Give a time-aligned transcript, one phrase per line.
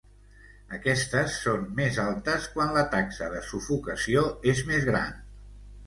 [0.77, 5.27] Aquestes són més altes quan la taxa de sufocació és més gran.